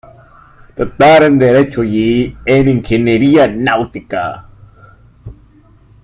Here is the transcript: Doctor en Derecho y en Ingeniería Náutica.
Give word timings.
Doctor 0.75 1.21
en 1.25 1.37
Derecho 1.37 1.83
y 1.83 2.35
en 2.47 2.67
Ingeniería 2.69 3.47
Náutica. 3.47 4.47